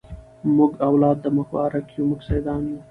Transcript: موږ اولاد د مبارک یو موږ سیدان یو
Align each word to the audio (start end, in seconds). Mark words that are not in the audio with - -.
موږ 0.55 0.71
اولاد 0.87 1.17
د 1.21 1.25
مبارک 1.37 1.85
یو 1.95 2.03
موږ 2.09 2.19
سیدان 2.29 2.61
یو 2.69 2.77